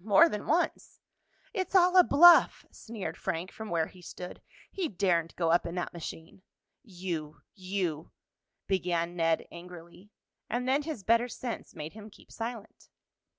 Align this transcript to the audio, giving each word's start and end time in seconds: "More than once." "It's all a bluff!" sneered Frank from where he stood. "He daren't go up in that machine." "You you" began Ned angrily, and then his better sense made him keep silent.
"More 0.00 0.30
than 0.30 0.46
once." 0.46 0.98
"It's 1.52 1.74
all 1.74 1.98
a 1.98 2.02
bluff!" 2.04 2.64
sneered 2.70 3.18
Frank 3.18 3.52
from 3.52 3.68
where 3.68 3.88
he 3.88 4.00
stood. 4.00 4.40
"He 4.70 4.88
daren't 4.88 5.36
go 5.36 5.50
up 5.50 5.66
in 5.66 5.74
that 5.74 5.92
machine." 5.92 6.40
"You 6.82 7.42
you" 7.54 8.10
began 8.66 9.14
Ned 9.14 9.46
angrily, 9.52 10.10
and 10.48 10.66
then 10.66 10.84
his 10.84 11.04
better 11.04 11.28
sense 11.28 11.74
made 11.74 11.92
him 11.92 12.08
keep 12.08 12.32
silent. 12.32 12.88